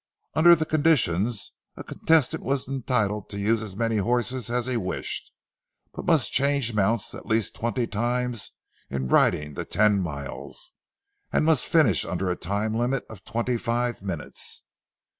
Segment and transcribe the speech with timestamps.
[0.33, 5.31] Under the conditions, a contestant was entitled to use as many horses as he wished,
[5.93, 8.53] but must change mounts at least twenty times
[8.89, 10.73] in riding the ten miles,
[11.31, 14.65] and must finish under a time limit of twenty five minutes.